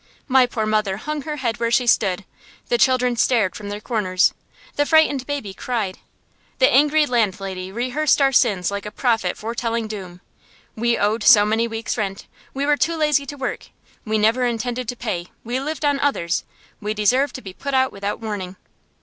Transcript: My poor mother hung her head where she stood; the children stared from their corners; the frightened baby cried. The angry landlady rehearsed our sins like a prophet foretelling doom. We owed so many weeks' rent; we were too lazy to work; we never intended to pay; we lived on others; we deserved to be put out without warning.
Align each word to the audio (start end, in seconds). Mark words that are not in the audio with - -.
My 0.27 0.47
poor 0.47 0.65
mother 0.65 0.97
hung 0.97 1.21
her 1.21 1.35
head 1.35 1.59
where 1.59 1.69
she 1.69 1.85
stood; 1.85 2.25
the 2.69 2.79
children 2.79 3.15
stared 3.15 3.55
from 3.55 3.69
their 3.69 3.79
corners; 3.79 4.33
the 4.75 4.87
frightened 4.87 5.27
baby 5.27 5.53
cried. 5.53 5.99
The 6.57 6.67
angry 6.71 7.05
landlady 7.05 7.71
rehearsed 7.71 8.19
our 8.19 8.31
sins 8.31 8.71
like 8.71 8.87
a 8.87 8.89
prophet 8.89 9.37
foretelling 9.37 9.87
doom. 9.87 10.21
We 10.75 10.97
owed 10.97 11.21
so 11.23 11.45
many 11.45 11.67
weeks' 11.67 11.99
rent; 11.99 12.25
we 12.51 12.65
were 12.65 12.77
too 12.77 12.95
lazy 12.97 13.27
to 13.27 13.37
work; 13.37 13.67
we 14.03 14.17
never 14.17 14.43
intended 14.43 14.87
to 14.89 14.95
pay; 14.95 15.27
we 15.43 15.59
lived 15.59 15.85
on 15.85 15.99
others; 15.99 16.45
we 16.79 16.95
deserved 16.95 17.35
to 17.35 17.41
be 17.43 17.53
put 17.53 17.75
out 17.75 17.91
without 17.91 18.19
warning. 18.19 18.55